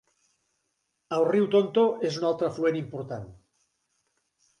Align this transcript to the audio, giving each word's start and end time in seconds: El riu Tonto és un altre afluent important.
El 1.17 1.25
riu 1.27 1.45
Tonto 1.55 1.83
és 2.09 2.17
un 2.21 2.25
altre 2.29 2.47
afluent 2.53 2.79
important. 2.81 3.29